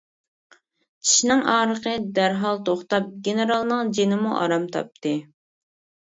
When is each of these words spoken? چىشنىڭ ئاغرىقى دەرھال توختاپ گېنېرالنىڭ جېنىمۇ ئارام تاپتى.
چىشنىڭ 1.07 1.41
ئاغرىقى 1.49 1.91
دەرھال 2.19 2.57
توختاپ 2.69 3.11
گېنېرالنىڭ 3.27 3.91
جېنىمۇ 3.99 4.31
ئارام 4.39 4.65
تاپتى. 4.77 5.13